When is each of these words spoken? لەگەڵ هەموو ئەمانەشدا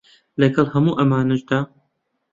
لەگەڵ 0.41 0.67
هەموو 0.73 0.97
ئەمانەشدا 0.99 1.59